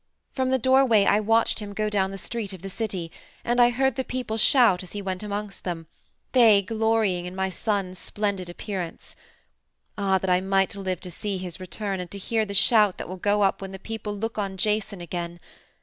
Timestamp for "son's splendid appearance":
7.51-9.15